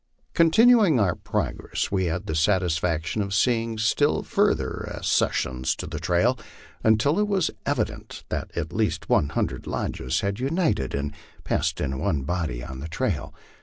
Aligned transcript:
Continuing 0.33 0.99
our 0.99 1.13
progress, 1.13 1.91
we 1.91 2.05
had 2.05 2.25
the 2.25 2.33
satisfaction 2.33 3.21
of 3.21 3.35
seeing 3.35 3.77
still 3.77 4.23
further 4.23 4.83
ac 4.91 5.03
cessions 5.25 5.75
to 5.77 5.85
the 5.85 5.99
trail, 5.99 6.39
until 6.83 7.19
it 7.19 7.27
was 7.27 7.51
evident 7.67 8.23
that 8.29 8.49
at 8.57 8.73
least 8.73 9.09
one 9.09 9.29
hundred 9.29 9.67
lodges 9.67 10.21
had 10.21 10.39
united 10.39 10.95
and 10.95 11.13
passed 11.43 11.79
in 11.79 11.99
one 11.99 12.23
body 12.23 12.63
on 12.63 12.79
the 12.79 12.87
trail. 12.87 13.31